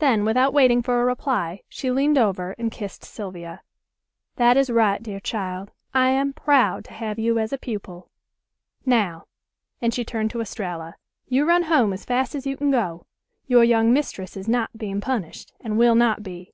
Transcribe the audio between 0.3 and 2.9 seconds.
waiting for a reply, she leaned over and